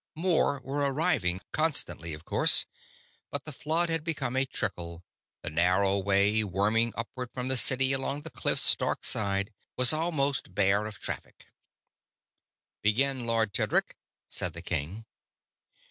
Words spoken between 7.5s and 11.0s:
city along the cliffs stark side, was almost bare of